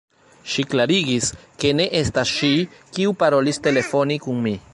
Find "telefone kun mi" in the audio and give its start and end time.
3.69-4.61